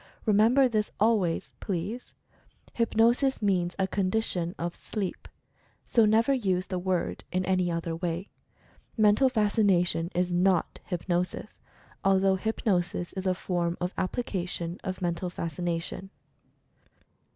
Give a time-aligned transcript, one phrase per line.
[0.25, 2.15] Remember this, always, please—
[2.79, 5.27] HYPNOSIS MEANS A CONDITION OF SLEEP,
[5.83, 8.27] so never use the word in any other way.
[8.97, 11.59] Mental Fas cination is not Hypnosis,
[12.03, 16.09] although Hypnosis is a form of application of Mental Fascination.